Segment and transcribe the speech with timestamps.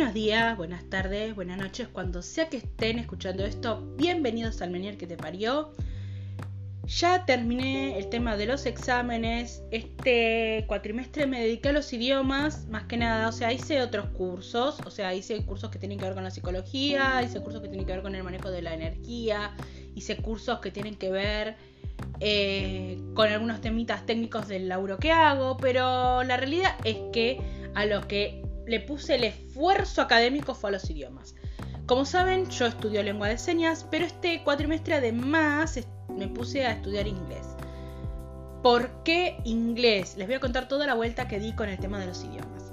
[0.00, 4.96] Buenos días, buenas tardes, buenas noches, cuando sea que estén escuchando esto, bienvenidos al Menier
[4.96, 5.74] que te parió.
[6.86, 9.62] Ya terminé el tema de los exámenes.
[9.70, 13.28] Este cuatrimestre me dediqué a los idiomas, más que nada.
[13.28, 14.80] O sea, hice otros cursos.
[14.86, 17.86] O sea, hice cursos que tienen que ver con la psicología, hice cursos que tienen
[17.86, 19.54] que ver con el manejo de la energía,
[19.94, 21.56] hice cursos que tienen que ver
[22.20, 25.58] eh, con algunos temitas técnicos del laburo que hago.
[25.58, 27.38] Pero la realidad es que
[27.74, 31.34] a lo que le puse el esfuerzo académico fue a los idiomas.
[31.86, 37.08] Como saben, yo estudio lengua de señas, pero este cuatrimestre además me puse a estudiar
[37.08, 37.48] inglés.
[38.62, 40.16] ¿Por qué inglés?
[40.16, 42.70] Les voy a contar toda la vuelta que di con el tema de los idiomas.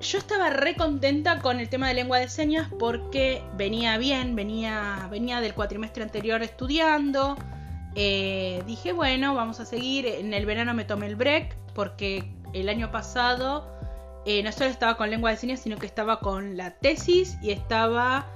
[0.00, 5.08] Yo estaba re contenta con el tema de lengua de señas porque venía bien, venía,
[5.10, 7.36] venía del cuatrimestre anterior estudiando.
[7.96, 10.06] Eh, dije, bueno, vamos a seguir.
[10.06, 13.77] En el verano me tomé el break porque el año pasado
[14.24, 17.50] eh, no solo estaba con lengua de señas, sino que estaba con la tesis y
[17.50, 18.26] estaba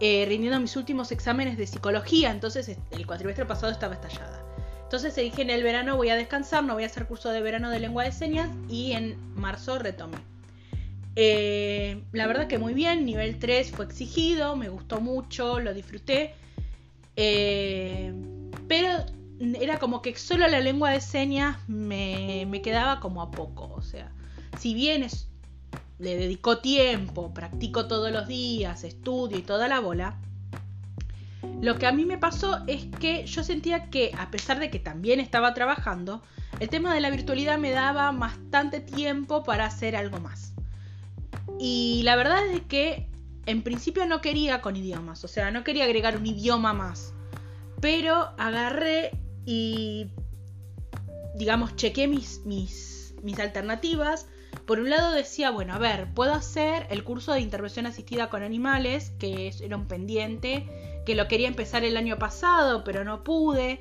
[0.00, 4.42] eh, rindiendo mis últimos exámenes de psicología, entonces el cuatrimestre pasado estaba estallada.
[4.82, 7.70] Entonces dije en el verano voy a descansar, no voy a hacer curso de verano
[7.70, 10.18] de lengua de señas y en marzo retomé.
[11.16, 16.34] Eh, la verdad que muy bien, nivel 3 fue exigido, me gustó mucho, lo disfruté.
[17.16, 19.04] Pero
[19.60, 23.72] era como que solo la lengua de señas me, me quedaba como a poco.
[23.74, 24.12] O sea,
[24.58, 25.28] si bien es,
[25.98, 30.18] le dedico tiempo, practico todos los días, estudio y toda la bola,
[31.60, 34.78] lo que a mí me pasó es que yo sentía que, a pesar de que
[34.78, 36.22] también estaba trabajando,
[36.60, 40.52] el tema de la virtualidad me daba bastante tiempo para hacer algo más.
[41.58, 43.08] Y la verdad es que
[43.46, 47.12] en principio no quería con idiomas, o sea, no quería agregar un idioma más.
[47.80, 50.08] Pero agarré y,
[51.36, 54.26] digamos, chequé mis, mis, mis alternativas
[54.66, 58.42] por un lado decía, bueno, a ver, puedo hacer el curso de intervención asistida con
[58.42, 60.66] animales, que era un pendiente,
[61.04, 63.80] que lo quería empezar el año pasado, pero no pude.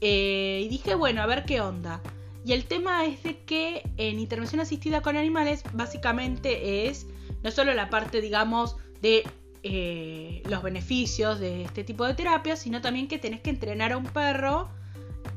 [0.00, 2.00] Eh, y dije, bueno, a ver qué onda.
[2.44, 7.06] Y el tema es de que en intervención asistida con animales básicamente es
[7.42, 9.24] no solo la parte, digamos, de
[9.62, 13.96] eh, los beneficios de este tipo de terapia, sino también que tenés que entrenar a
[13.96, 14.68] un perro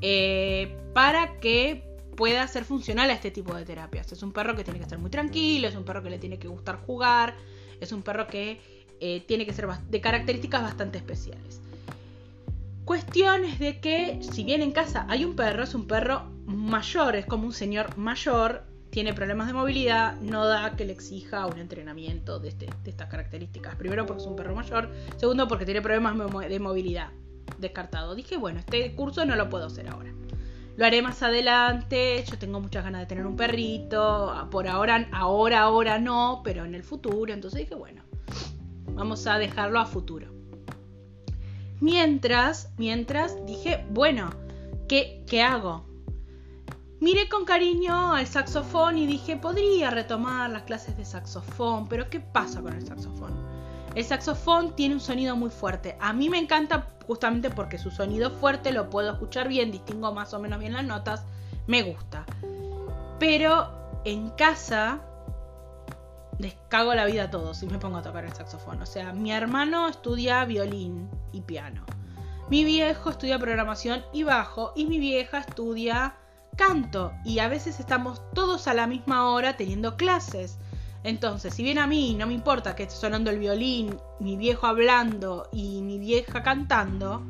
[0.02, 1.89] eh, para que
[2.20, 4.12] pueda ser funcional a este tipo de terapias.
[4.12, 6.38] Es un perro que tiene que estar muy tranquilo, es un perro que le tiene
[6.38, 7.34] que gustar jugar,
[7.80, 8.60] es un perro que
[9.00, 11.62] eh, tiene que ser de características bastante especiales.
[12.84, 17.26] Cuestiones de que si bien en casa hay un perro, es un perro mayor, es
[17.26, 22.40] como un señor mayor, tiene problemas de movilidad, no da que le exija un entrenamiento
[22.40, 23.78] de, este, de estas características.
[23.78, 26.18] Primero porque es un perro mayor, segundo porque tiene problemas
[26.50, 27.12] de movilidad.
[27.60, 28.14] Descartado.
[28.14, 30.12] Dije, bueno, este curso no lo puedo hacer ahora.
[30.80, 32.24] Lo haré más adelante.
[32.26, 34.48] Yo tengo muchas ganas de tener un perrito.
[34.50, 37.34] Por ahora, ahora, ahora no, pero en el futuro.
[37.34, 38.02] Entonces dije, bueno,
[38.94, 40.28] vamos a dejarlo a futuro.
[41.82, 44.30] Mientras, mientras dije, bueno,
[44.88, 45.84] ¿qué, qué hago?
[47.02, 52.22] Miré con cariño al saxofón y dije, podría retomar las clases de saxofón, pero ¿qué
[52.22, 53.59] pasa con el saxofón?
[53.96, 55.98] El saxofón tiene un sonido muy fuerte.
[56.00, 60.34] A mí me encanta justamente porque su sonido fuerte lo puedo escuchar bien, distingo más
[60.34, 61.24] o menos bien las notas,
[61.66, 62.26] me gusta.
[63.20, 65.02] Pero en casa
[66.38, 68.82] les cago la vida a todos si me pongo a tocar el saxofón.
[68.82, 71.84] O sea, mi hermano estudia violín y piano.
[72.50, 74.72] Mi viejo estudia programación y bajo.
[74.76, 76.16] Y mi vieja estudia
[76.56, 77.12] canto.
[77.26, 80.58] Y a veces estamos todos a la misma hora teniendo clases.
[81.04, 84.68] Entonces, si bien a mí no me importa que esté sonando el violín, mi viejo
[84.68, 87.24] hablando y mi vieja cantando,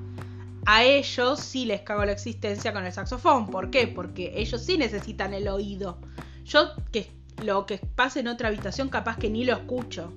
[0.65, 3.47] a ellos sí les cago la existencia con el saxofón.
[3.47, 3.87] ¿Por qué?
[3.87, 5.99] Porque ellos sí necesitan el oído.
[6.45, 7.11] Yo que
[7.43, 10.13] lo que pase en otra habitación capaz que ni lo escucho.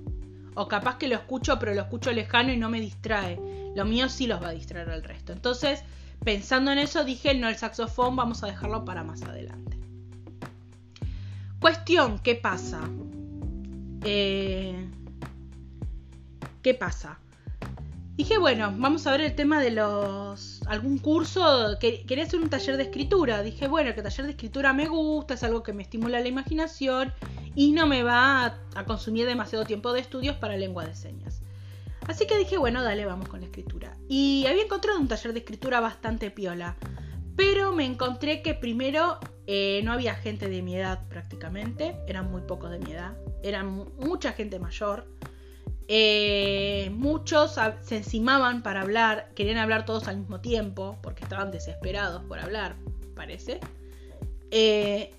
[0.55, 3.39] O capaz que lo escucho pero lo escucho lejano y no me distrae.
[3.75, 5.31] Lo mío sí los va a distraer al resto.
[5.31, 5.83] Entonces,
[6.23, 9.77] pensando en eso, dije, no, el saxofón vamos a dejarlo para más adelante.
[11.59, 12.81] Cuestión, ¿qué pasa?
[14.03, 14.89] Eh,
[16.61, 17.19] ¿Qué pasa?
[18.15, 20.61] Dije, bueno, vamos a ver el tema de los...
[20.67, 23.41] algún curso, quería hacer un taller de escritura.
[23.41, 27.11] Dije, bueno, que taller de escritura me gusta, es algo que me estimula la imaginación
[27.55, 31.41] y no me va a, consumir demasiado tiempo de estudios para lengua de señas.
[32.07, 33.97] Así que dije, bueno, dale, vamos con la escritura.
[34.07, 36.75] Y había encontrado un taller de escritura bastante piola.
[37.35, 42.41] Pero me encontré que primero eh, no había gente de mi edad prácticamente, eran muy
[42.41, 45.07] pocos de mi edad, eran mucha gente mayor.
[45.87, 52.23] Eh, muchos se encimaban para hablar, querían hablar todos al mismo tiempo, porque estaban desesperados
[52.23, 52.75] por hablar,
[53.15, 53.59] parece.
[54.51, 55.13] Eh,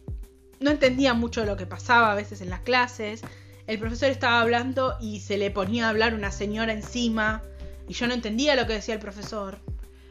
[0.61, 3.23] no entendían mucho lo que pasaba a veces en las clases.
[3.67, 7.43] el profesor estaba hablando y se le ponía a hablar una señora encima
[7.89, 9.59] y yo no entendía lo que decía el profesor.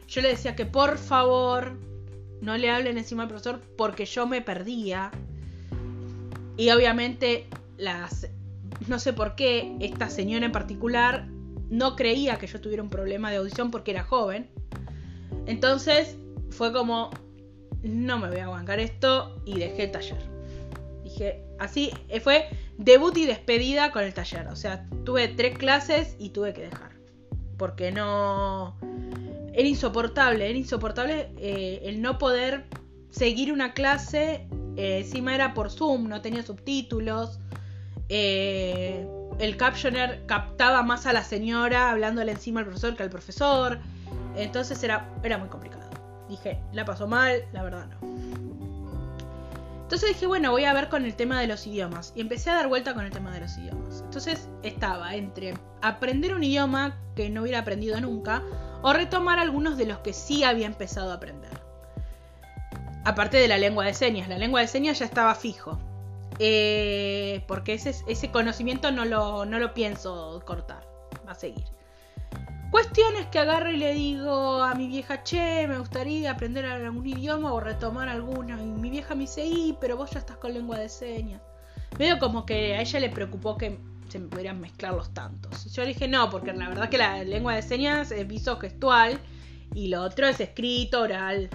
[0.08, 1.78] Yo le decía que por favor
[2.44, 5.12] no le hablen encima al profesor porque yo me perdía.
[6.58, 7.48] Y obviamente
[7.78, 8.28] las
[8.88, 11.26] no sé por qué esta señora en particular
[11.70, 14.50] no creía que yo tuviera un problema de audición porque era joven.
[15.46, 16.18] Entonces
[16.50, 17.12] fue como
[17.82, 20.22] no me voy a aguantar esto y dejé el taller.
[21.04, 21.92] Dije, así
[22.22, 22.48] fue
[22.78, 24.48] debut y despedida con el taller.
[24.48, 26.92] O sea, tuve tres clases y tuve que dejar.
[27.58, 28.78] Porque no...
[29.54, 32.66] Era insoportable, era insoportable eh, el no poder
[33.12, 34.48] seguir una clase.
[34.76, 37.40] Eh, encima era por Zoom, no tenía subtítulos.
[38.10, 39.08] Eh,
[39.40, 43.80] el captioner captaba más a la señora hablándole encima al profesor que al profesor.
[44.36, 45.84] Entonces era, era muy complicado.
[46.28, 48.14] Dije, la pasó mal, la verdad no.
[49.84, 52.14] Entonces dije, bueno, voy a ver con el tema de los idiomas.
[52.16, 54.02] Y empecé a dar vuelta con el tema de los idiomas.
[54.04, 55.54] Entonces estaba entre
[55.84, 58.42] aprender un idioma que no hubiera aprendido nunca
[58.84, 61.52] o retomar algunos de los que sí había empezado a aprender.
[63.06, 64.28] Aparte de la lengua de señas.
[64.28, 65.80] La lengua de señas ya estaba fijo.
[66.40, 70.86] Eh, porque ese, ese conocimiento no lo, no lo pienso cortar.
[71.26, 71.64] Va a seguir.
[72.72, 77.54] Cuestiones que agarro y le digo a mi vieja, che, me gustaría aprender algún idioma
[77.54, 78.62] o retomar alguno.
[78.62, 81.42] Y mi vieja me dice, y, pero vos ya estás con lengua de señas.
[81.98, 83.80] Veo como que a ella le preocupó que
[84.14, 85.74] se me pudieran mezclar los tantos.
[85.74, 89.20] Yo dije, no, porque la verdad que la lengua de señas es viso gestual
[89.74, 91.50] y lo otro es escrito, oral.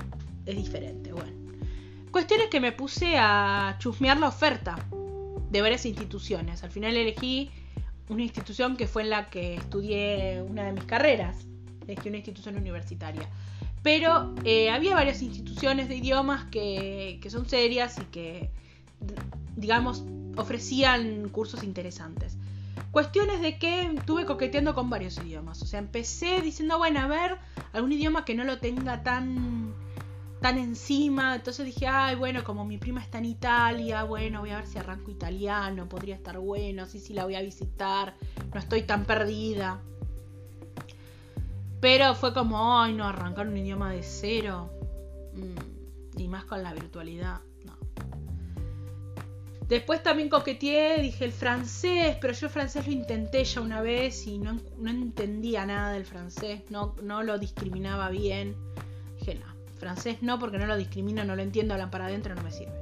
[0.45, 1.31] Es diferente, bueno.
[2.11, 4.75] Cuestiones que me puse a chusmear la oferta
[5.53, 6.65] de varias instituciones.
[6.65, 7.49] Al final elegí
[8.09, 11.37] una institución que fue en la que estudié una de mis carreras,
[11.87, 13.29] elegí una institución universitaria.
[13.85, 18.51] Pero eh, había varias instituciones de idiomas que, que son serias y que,
[19.55, 20.03] digamos,
[20.37, 22.37] ofrecían cursos interesantes.
[22.91, 25.63] Cuestiones de que estuve coqueteando con varios idiomas.
[25.63, 27.39] O sea, empecé diciendo, bueno, a ver,
[27.73, 29.75] algún idioma que no lo tenga tan
[30.41, 31.35] tan encima.
[31.35, 34.79] Entonces dije, ay, bueno, como mi prima está en Italia, bueno, voy a ver si
[34.79, 38.15] arranco italiano, podría estar bueno, sí, sí, la voy a visitar,
[38.53, 39.81] no estoy tan perdida.
[41.81, 44.73] Pero fue como, ay, no, arrancar un idioma de cero.
[45.35, 47.41] Mm, y más con la virtualidad.
[49.69, 54.27] Después también coqueteé, dije el francés, pero yo el francés lo intenté ya una vez
[54.27, 58.57] y no, no entendía nada del francés, no, no lo discriminaba bien.
[59.19, 62.43] Dije, no, Francés no, porque no lo discrimino, no lo entiendo, hablan para adentro, no
[62.43, 62.73] me sirve.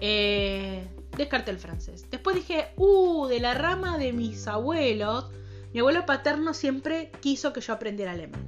[0.00, 0.86] Eh,
[1.16, 2.06] descarté el francés.
[2.10, 5.30] Después dije, uh, de la rama de mis abuelos,
[5.72, 8.42] mi abuelo paterno siempre quiso que yo aprendiera alemán.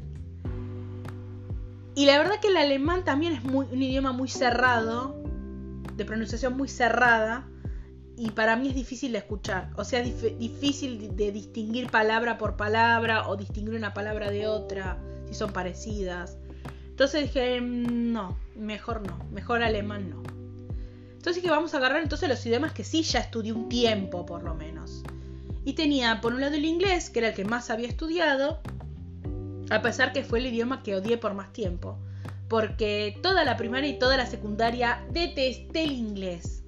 [1.94, 5.17] Y la verdad que el alemán también es un idioma muy cerrado,
[5.96, 7.48] de pronunciación muy cerrada,
[8.16, 9.70] y para mí es difícil de escuchar.
[9.76, 14.98] O sea, difícil de distinguir palabra por palabra o distinguir una palabra de otra,
[15.28, 16.38] si son parecidas.
[16.88, 20.22] Entonces dije, mm, no, mejor no, mejor alemán no.
[21.12, 24.42] Entonces dije, vamos a agarrar entonces los idiomas que sí ya estudié un tiempo por
[24.42, 25.02] lo menos.
[25.64, 28.60] Y tenía por un lado el inglés, que era el que más había estudiado,
[29.69, 31.99] a pesar que fue el idioma que odié por más tiempo.
[32.48, 36.64] Porque toda la primaria y toda la secundaria detesté el inglés.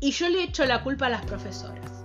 [0.00, 2.04] Y yo le echo la culpa a las profesoras.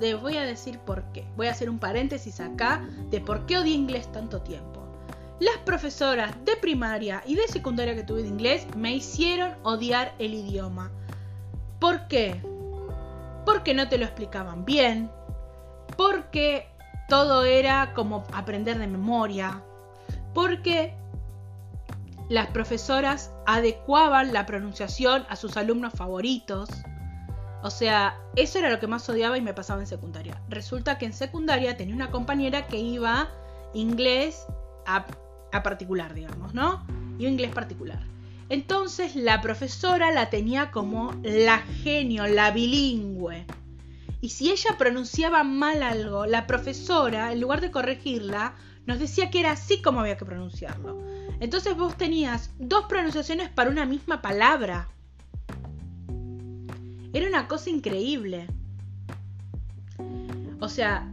[0.00, 1.26] Les voy a decir por qué.
[1.36, 4.80] Voy a hacer un paréntesis acá de por qué odié inglés tanto tiempo.
[5.38, 10.34] Las profesoras de primaria y de secundaria que tuve de inglés me hicieron odiar el
[10.34, 10.90] idioma.
[11.78, 12.42] ¿Por qué?
[13.46, 15.10] Porque no te lo explicaban bien,
[15.96, 16.68] porque
[17.08, 19.62] todo era como aprender de memoria,
[20.34, 20.94] porque
[22.30, 26.68] las profesoras adecuaban la pronunciación a sus alumnos favoritos.
[27.62, 30.40] O sea, eso era lo que más odiaba y me pasaba en secundaria.
[30.48, 33.28] Resulta que en secundaria tenía una compañera que iba
[33.74, 34.46] inglés
[34.86, 36.86] a particular, digamos, ¿no?
[37.18, 38.00] Y inglés particular.
[38.48, 43.44] Entonces la profesora la tenía como la genio, la bilingüe.
[44.20, 48.54] Y si ella pronunciaba mal algo, la profesora, en lugar de corregirla,
[48.86, 51.09] nos decía que era así como había que pronunciarlo.
[51.40, 54.88] Entonces vos tenías dos pronunciaciones para una misma palabra.
[57.12, 58.46] Era una cosa increíble.
[60.60, 61.10] O sea,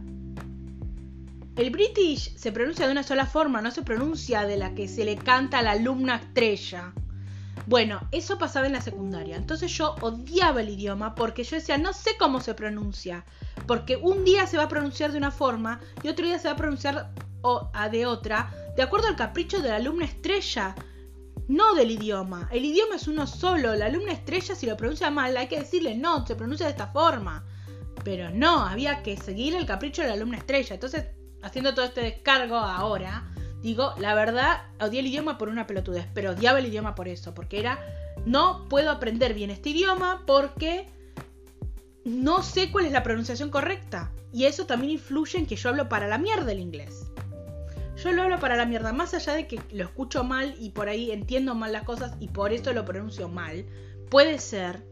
[1.56, 5.04] el British se pronuncia de una sola forma, no se pronuncia de la que se
[5.04, 6.92] le canta a la alumna estrella.
[7.66, 9.36] Bueno, eso pasaba en la secundaria.
[9.36, 13.24] Entonces yo odiaba el idioma porque yo decía, no sé cómo se pronuncia.
[13.66, 16.54] Porque un día se va a pronunciar de una forma y otro día se va
[16.54, 17.10] a pronunciar
[17.90, 20.76] de otra, de acuerdo al capricho de la alumna estrella,
[21.48, 22.48] no del idioma.
[22.52, 23.74] El idioma es uno solo.
[23.74, 26.86] La alumna estrella, si lo pronuncia mal, hay que decirle, no, se pronuncia de esta
[26.86, 27.44] forma.
[28.04, 30.74] Pero no, había que seguir el capricho de la alumna estrella.
[30.74, 31.06] Entonces,
[31.42, 33.28] haciendo todo este descargo ahora,
[33.62, 37.34] digo, la verdad, odié el idioma por una pelotudez, pero odiaba el idioma por eso,
[37.34, 37.80] porque era,
[38.26, 40.86] no puedo aprender bien este idioma porque
[42.04, 44.12] no sé cuál es la pronunciación correcta.
[44.32, 47.10] Y eso también influye en que yo hablo para la mierda el inglés.
[48.02, 50.88] Yo lo hablo para la mierda, más allá de que lo escucho mal y por
[50.88, 53.64] ahí entiendo mal las cosas y por eso lo pronuncio mal.
[54.08, 54.84] Puede ser.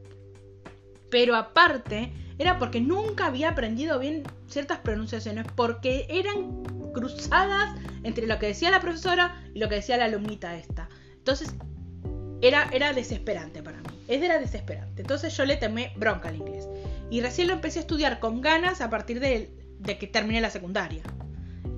[1.09, 8.41] Pero aparte, era porque nunca había aprendido bien ciertas pronunciaciones, porque eran cruzadas entre lo
[8.41, 10.89] que decía la profesora y lo que decía la alumnita esta.
[11.13, 11.55] Entonces,
[12.43, 13.89] era, era desesperante para mí.
[14.09, 15.03] Era desesperante.
[15.03, 16.69] Entonces yo le temé bronca al inglés.
[17.09, 19.49] Y recién lo empecé a estudiar con ganas a partir de,
[19.79, 21.05] de que terminé la secundaria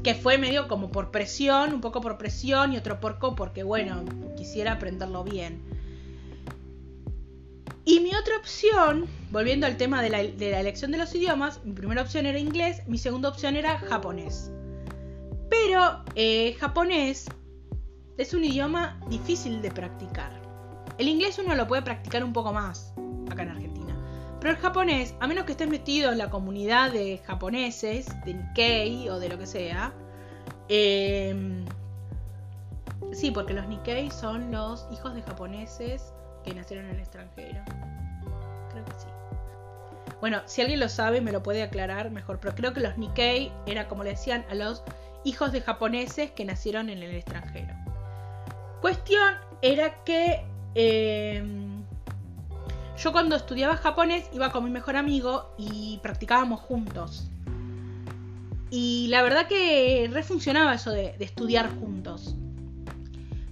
[0.08, 4.06] que fue medio como por presión, un poco por presión y otro poco porque, bueno,
[4.38, 5.60] quisiera aprenderlo bien.
[7.84, 10.20] Y mi otra opción, volviendo al tema de la,
[10.60, 14.50] elección de los idiomas, mi primera opción era inglés, mi segunda opción era japonés.
[15.50, 17.26] Pero eh, japonés
[18.16, 20.32] es un idioma difícil de practicar.
[20.96, 22.94] El inglés uno lo puede practicar un poco más
[23.30, 23.87] acá en Argentina.
[24.40, 29.08] Pero el japonés, a menos que estés metido en la comunidad de japoneses, de Nikkei
[29.08, 29.92] o de lo que sea,
[30.68, 31.64] em,
[33.12, 36.12] sí, porque los Nikkei son los hijos de japoneses
[36.44, 37.62] que nacieron en el extranjero.
[38.70, 39.08] Creo que sí.
[40.20, 43.52] Bueno, si alguien lo sabe me lo puede aclarar mejor, pero creo que los Nikkei
[43.66, 44.84] era como le decían a los
[45.24, 47.74] hijos de japoneses que nacieron en el extranjero.
[48.80, 50.44] Cuestión era que...
[50.76, 51.67] Em,
[52.98, 57.28] yo cuando estudiaba japonés iba con mi mejor amigo y practicábamos juntos.
[58.70, 62.34] Y la verdad que refuncionaba eso de, estudiar juntos.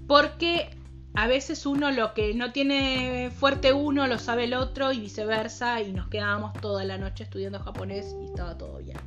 [0.08, 0.70] Porque
[1.14, 5.80] a veces uno lo que no tiene fuerte uno lo sabe el otro y viceversa
[5.80, 8.98] y nos quedábamos toda la noche estudiando japonés y estaba todo bien.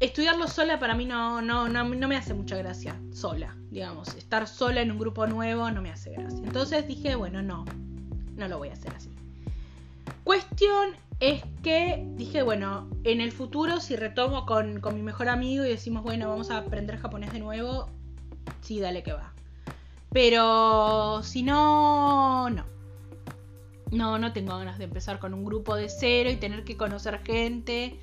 [0.00, 4.14] Estudiarlo sola para mí no, no, no, no me hace mucha gracia, sola, digamos.
[4.14, 6.38] Estar sola en un grupo nuevo no me hace gracia.
[6.44, 7.64] Entonces dije, bueno, no,
[8.38, 9.10] no lo voy a hacer así.
[10.24, 10.90] Cuestión
[11.20, 16.02] es que dije, bueno, en el futuro si retomo con, mi mejor amigo y decimos,
[16.02, 17.90] bueno, vamos a aprender japonés de nuevo,
[18.60, 19.32] sí, dale que va.
[20.12, 22.64] Pero si no, no.
[23.90, 27.20] No, no tengo ganas de empezar con un grupo de cero y tener que conocer
[27.24, 27.98] gente.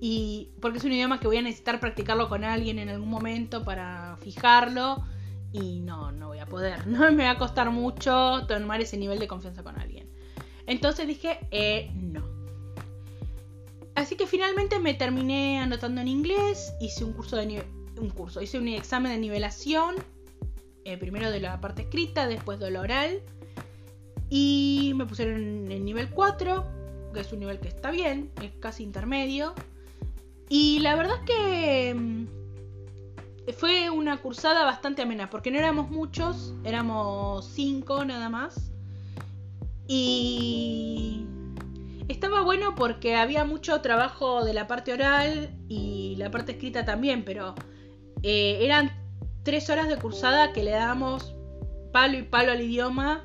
[0.00, 3.64] Y porque es un idioma que voy a necesitar practicarlo con alguien en algún momento
[3.64, 5.04] para fijarlo
[5.52, 6.86] y no, no voy a poder.
[6.86, 10.08] No me va a costar mucho tomar ese nivel de confianza con alguien.
[10.66, 12.22] Entonces dije, eh, no.
[13.94, 17.64] Así que finalmente me terminé anotando en inglés, hice un curso de
[17.98, 19.96] un curso, hice un examen de nivelación,
[20.84, 23.20] eh, primero de la parte escrita, después de lo oral,
[24.30, 26.64] y me pusieron en nivel 4,
[27.12, 29.54] que es un nivel que está bien, es casi intermedio.
[30.48, 32.37] Y la verdad que mm,
[33.52, 38.70] fue una cursada bastante amena, porque no éramos muchos, éramos cinco nada más.
[39.86, 41.24] Y
[42.08, 47.24] estaba bueno porque había mucho trabajo de la parte oral y la parte escrita también,
[47.24, 47.54] pero
[48.22, 48.92] eh, eran
[49.44, 51.34] tres horas de cursada que le dábamos
[51.92, 53.24] palo y palo al idioma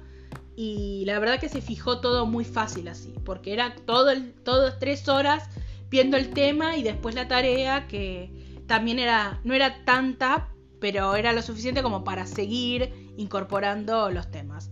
[0.56, 4.80] y la verdad que se fijó todo muy fácil así, porque era todo el, todas
[4.80, 5.50] tres horas
[5.90, 11.34] viendo el tema y después la tarea que también era, no era tanta, pero era
[11.34, 14.70] lo suficiente como para seguir incorporando los temas.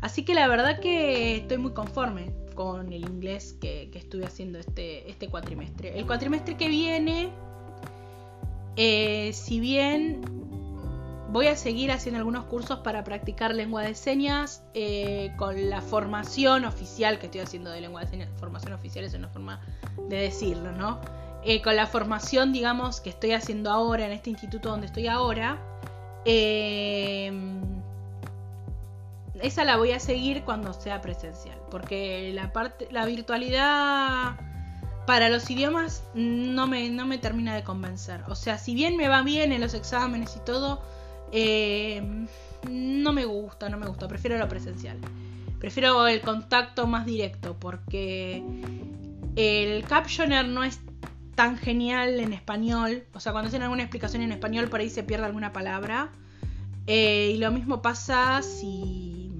[0.00, 5.10] Así que la verdad que estoy muy conforme con el inglés que, estuve haciendo este,
[5.10, 5.98] este cuatrimestre.
[5.98, 7.30] El cuatrimestre que viene,
[8.76, 10.20] eh, si bien
[11.34, 16.64] voy a seguir haciendo algunos cursos para practicar lengua de señas eh, con la formación
[16.64, 18.28] oficial que estoy haciendo de lengua de señas.
[18.38, 19.60] Formación oficial es una forma
[20.08, 21.00] de decirlo, ¿no?
[21.46, 25.58] Eh, con la formación, digamos, que estoy haciendo ahora en este instituto donde estoy ahora,
[26.24, 27.60] em,
[29.42, 34.36] esa la voy a seguir cuando sea presencial, porque la parte, la virtualidad
[35.06, 38.22] para los idiomas no me, no me termina de convencer.
[38.28, 40.80] O sea, si bien me va bien en los exámenes y todo,
[41.30, 42.26] em,
[42.70, 44.96] no me gusta, no me gusta, prefiero lo presencial.
[45.58, 48.42] Prefiero el contacto más directo porque
[49.36, 50.80] el captioner no es
[51.34, 53.04] tan genial en español.
[53.12, 56.10] O sea, cuando hacen alguna explicación en español, por ahí se pierde alguna palabra.
[56.86, 59.32] Eh, y lo mismo pasa si.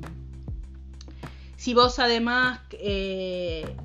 [1.57, 2.61] Si vos además.
[2.73, 3.77] Eh,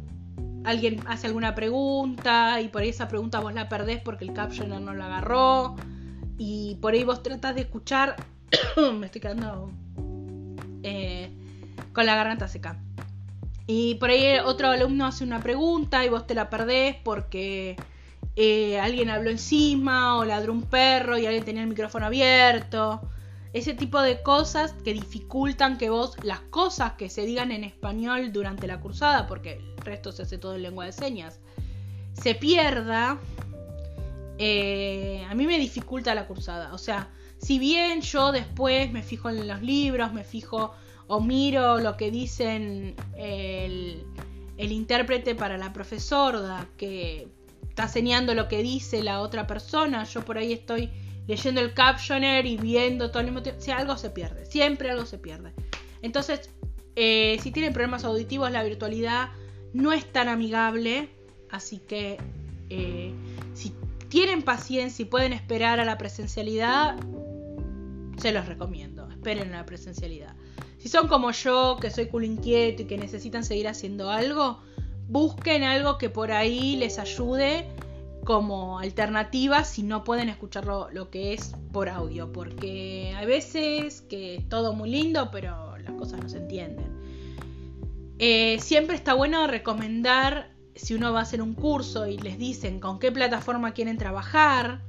[0.64, 4.82] alguien hace alguna pregunta y por ahí esa pregunta vos la perdés porque el captioner
[4.82, 5.76] no la agarró.
[6.38, 8.16] Y por ahí vos tratás de escuchar.
[9.00, 9.72] me estoy quedando.
[10.84, 11.32] Eh,
[11.94, 12.78] con la garganta seca.
[13.68, 17.76] Y por ahí otro alumno hace una pregunta y vos te la perdés porque
[18.42, 23.02] eh, alguien habló encima o ladró un perro y alguien tenía el micrófono abierto.
[23.52, 28.32] Ese tipo de cosas que dificultan que vos las cosas que se digan en español
[28.32, 31.42] durante la cursada, porque el resto se hace todo en lengua de señas,
[32.14, 33.20] se pierda.
[34.38, 36.74] Eh, a mí me dificulta la cursada.
[36.74, 40.74] O sea, si bien yo después me fijo en los libros, me fijo
[41.08, 44.06] o miro lo que dicen el,
[44.56, 47.28] el intérprete para la profesora, que
[47.80, 50.90] está enseñando lo que dice la otra persona, yo por ahí estoy
[51.28, 53.62] leyendo el captioner y viendo todo el mismo tiempo.
[53.62, 55.54] Si algo se pierde, siempre algo se pierde.
[56.02, 56.50] Entonces,
[56.98, 59.30] eh, si tienen problemas auditivos, la virtualidad
[59.72, 61.08] no es tan amigable.
[61.50, 62.18] Así que,
[62.70, 63.14] eh,
[63.54, 63.74] si
[64.10, 66.98] tienen paciencia y pueden esperar a la presencialidad,
[68.18, 69.10] se los recomiendo.
[69.10, 70.36] Esperen a la presencialidad.
[70.80, 74.62] Si son como yo, que soy culo inquieto y que necesitan seguir haciendo algo,
[75.10, 77.66] busquen algo que por ahí les ayude
[78.24, 84.46] como alternativa si no pueden escucharlo lo que es por audio, porque hay veces que
[84.50, 86.86] todo muy lindo, pero las cosas no se entienden.
[88.20, 92.80] Eh, siempre está bueno recomendar si uno va a hacer un curso y les dicen
[92.80, 94.82] con qué plataforma quieren trabajar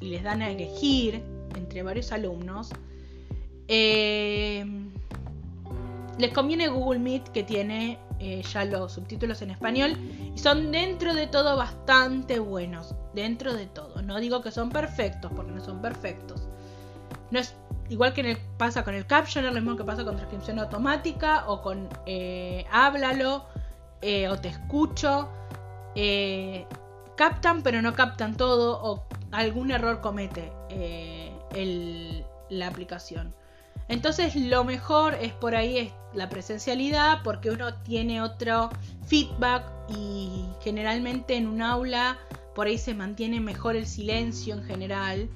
[0.00, 1.22] y les dan a elegir
[1.54, 2.70] entre varios alumnos,
[3.68, 4.64] eh,
[6.18, 9.98] les conviene Google Meet que tiene eh, ya los subtítulos en español
[10.32, 12.94] y son dentro de todo bastante buenos.
[13.14, 14.00] Dentro de todo.
[14.00, 16.48] No digo que son perfectos porque no son perfectos.
[17.32, 17.56] No es
[17.88, 21.88] igual que pasa con el captioner, lo mismo que pasa con transcripción automática o con
[22.06, 23.44] eh, háblalo
[24.02, 25.28] eh, o te escucho.
[27.16, 30.52] captan pero no captan todo o algún error comete
[32.50, 33.34] la aplicación.
[33.92, 38.70] Entonces lo mejor es por ahí la presencialidad porque uno tiene otro
[39.06, 42.16] feedback y generalmente en un aula
[42.54, 45.28] por ahí se mantiene mejor el silencio en general.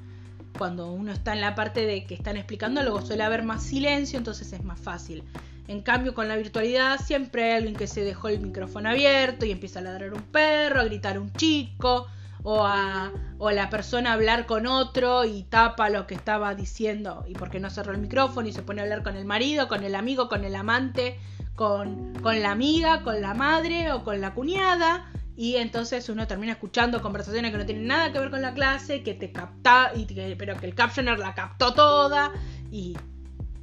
[0.57, 4.17] Cuando uno está en la parte de que están explicando algo suele haber más silencio,
[4.17, 5.23] entonces es más fácil.
[5.69, 9.51] En cambio, con la virtualidad siempre hay alguien que se dejó el micrófono abierto y
[9.51, 12.07] empieza a ladrar un perro, a gritar un chico,
[12.49, 17.35] o a o la persona hablar con otro y tapa lo que estaba diciendo y
[17.35, 19.95] porque no cerró el micrófono y se pone a hablar con el marido, con el
[19.95, 21.19] amigo, con el amante,
[21.55, 26.53] con, con la amiga, con la madre o con la cuñada y entonces uno termina
[26.53, 30.07] escuchando conversaciones que no tienen nada que ver con la clase, que te capta, y
[30.37, 32.33] pero que el captioner la captó toda
[32.71, 32.97] y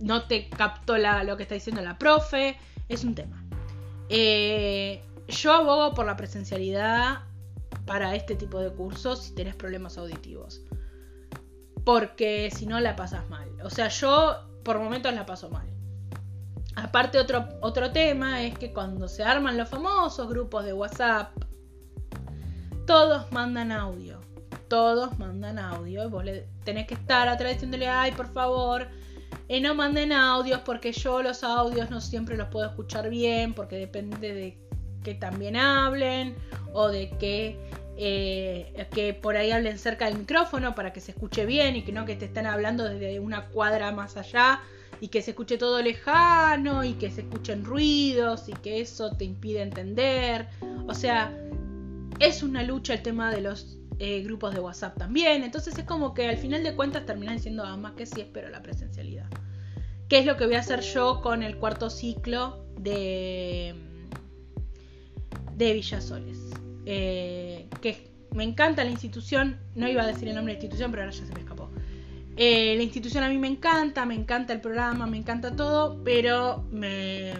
[0.02, 2.58] no te captó lo que está diciendo la profe,
[2.89, 3.43] es un tema.
[4.10, 7.24] Eh, yo abogo por la presencialidad
[7.86, 10.62] para este tipo de cursos si tenés problemas auditivos.
[11.86, 13.50] Porque si no la pasas mal.
[13.63, 15.67] O sea, yo por momentos la paso mal.
[16.76, 21.32] Aparte otro, otro tema es que cuando se arman los famosos grupos de WhatsApp,
[22.88, 24.19] todos mandan audio.
[24.69, 26.10] Todos mandan audio.
[26.10, 28.88] Vos le tenés que estar atrás diciéndole, ay, por favor,
[29.50, 33.76] eh, no manden audios porque yo los audios no siempre los puedo escuchar bien porque
[33.76, 34.58] depende de
[35.03, 36.35] que también hablen
[36.73, 37.57] o de que,
[37.97, 41.91] eh, que por ahí hablen cerca del micrófono para que se escuche bien y que
[41.91, 44.61] no que te estén hablando desde una cuadra más allá
[44.99, 49.25] y que se escuche todo lejano y que se escuchen ruidos y que eso te
[49.25, 50.47] impide entender.
[50.87, 51.37] O sea,
[52.19, 55.43] es una lucha el tema de los eh, grupos de WhatsApp también.
[55.43, 58.49] Entonces es como que al final de cuentas terminan siendo ah, más que sí espero
[58.49, 59.27] la presencialidad.
[60.07, 63.75] ¿Qué es lo que voy a hacer yo con el cuarto ciclo de
[65.63, 66.39] de Villasoles.
[66.86, 70.91] Eh, que me encanta la institución, no iba a decir el nombre de la institución,
[70.91, 71.69] pero ahora ya se me escapó.
[72.36, 76.63] Eh, la institución a mí me encanta, me encanta el programa, me encanta todo, pero
[76.71, 77.34] me,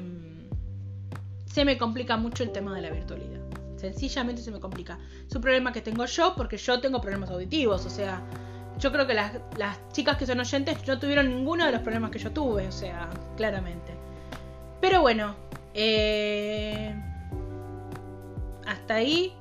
[1.46, 3.42] se me complica mucho el tema de la virtualidad.
[3.78, 5.00] Sencillamente se me complica.
[5.28, 8.22] Es un problema que tengo yo porque yo tengo problemas auditivos, o sea,
[8.80, 12.12] yo creo que las, las chicas que son oyentes no tuvieron ninguno de los problemas
[12.12, 13.92] que yo tuve, o sea, claramente.
[14.80, 15.36] Pero bueno,
[15.74, 16.96] eh,
[18.68, 19.34] hasta ahí,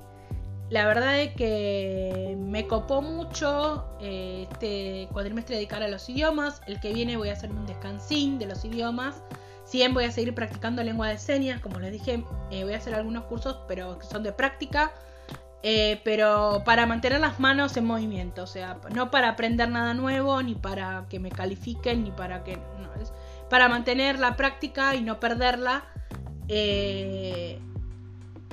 [0.72, 6.62] la verdad es que me copó mucho eh, este cuadrimestre dedicar a los idiomas.
[6.66, 9.22] El que viene voy a hacer un descansín de los idiomas.
[9.66, 12.78] Si bien voy a seguir practicando lengua de señas, como les dije, eh, voy a
[12.78, 14.92] hacer algunos cursos, pero que son de práctica.
[15.62, 20.42] Eh, pero para mantener las manos en movimiento, o sea, no para aprender nada nuevo,
[20.42, 22.56] ni para que me califiquen, ni para que...
[22.56, 22.88] No,
[23.50, 25.84] para mantener la práctica y no perderla.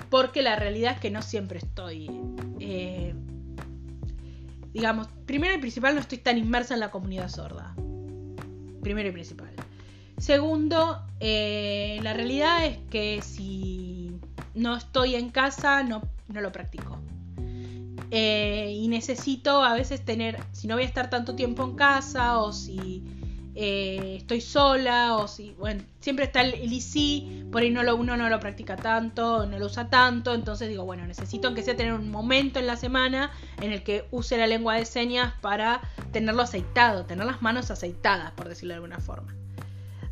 [0.09, 2.09] Porque la realidad es que no siempre estoy,
[2.59, 3.13] eh,
[4.73, 7.73] digamos, primero y principal no estoy tan inmersa en la comunidad sorda.
[8.81, 9.51] Primero y principal.
[10.17, 14.11] Segundo, eh, la realidad es que si
[14.53, 16.99] no estoy en casa, no, no lo practico.
[18.11, 22.39] Eh, y necesito a veces tener, si no voy a estar tanto tiempo en casa
[22.39, 23.03] o si
[23.61, 28.15] eh, estoy sola o si, bueno, siempre está el, el por ahí no lo, uno
[28.15, 31.91] no lo practica tanto, no lo usa tanto, entonces digo, bueno, necesito que sea tener
[31.91, 35.81] un momento en la semana en el que use la lengua de señas para
[36.13, 39.35] tenerlo aceitado, tener las manos aceitadas, por decirlo de alguna forma.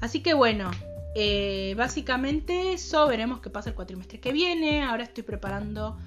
[0.02, 0.70] Así que bueno,
[1.16, 5.98] eh, básicamente eso, veremos qué pasa el cuatrimestre que viene, ahora estoy preparando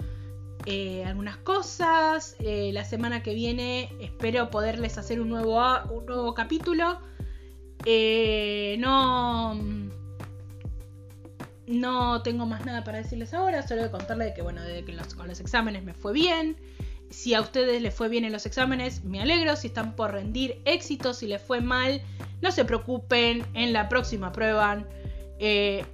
[0.67, 2.35] eh, algunas cosas.
[2.39, 6.99] la semana que viene espero poderles hacer un nuevo, un nuevo capítulo.
[7.85, 9.55] Eh, no.
[11.67, 15.39] No tengo más nada para decirles ahora, solo de contarles que, bueno, que con los
[15.39, 16.57] exámenes me fue bien.
[17.09, 19.55] Si a ustedes les fue bien en los exámenes, me alegro.
[19.55, 22.01] Si están por rendir éxito, si les fue mal,
[22.41, 23.45] no se preocupen.
[23.53, 24.85] En la próxima prueba,
[25.39, 25.85] eh,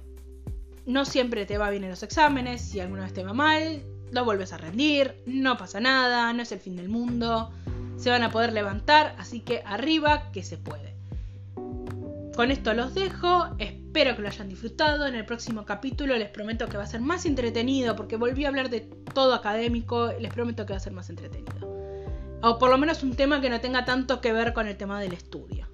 [0.86, 2.60] no siempre te va bien en los exámenes.
[2.60, 5.22] Si alguna vez te va mal, lo vuelves a rendir.
[5.26, 7.50] No pasa nada, no es el fin del mundo.
[7.96, 10.97] Se van a poder levantar, así que arriba que se puede.
[12.38, 15.08] Con esto los dejo, espero que lo hayan disfrutado.
[15.08, 18.48] En el próximo capítulo les prometo que va a ser más entretenido porque volví a
[18.48, 21.66] hablar de todo académico, les prometo que va a ser más entretenido.
[22.40, 25.00] O por lo menos un tema que no tenga tanto que ver con el tema
[25.00, 25.66] del estudio.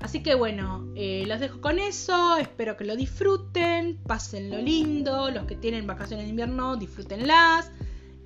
[0.00, 5.30] Así que bueno, eh, los dejo con eso, espero que lo disfruten, pasen lo lindo,
[5.30, 7.70] los que tienen vacaciones de invierno, disfrútenlas.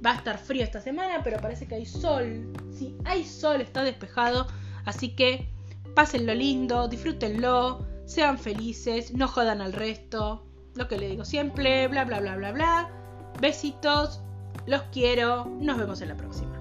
[0.05, 2.53] Va a estar frío esta semana, pero parece que hay sol.
[2.77, 4.49] Sí, hay sol, está despejado,
[4.85, 5.55] así que
[5.97, 10.45] Pásenlo lindo, disfrútenlo, sean felices, no jodan al resto.
[10.75, 12.91] Lo que le digo siempre, bla bla bla bla bla.
[13.41, 14.21] Besitos,
[14.67, 16.53] los quiero, nos vemos en la próxima.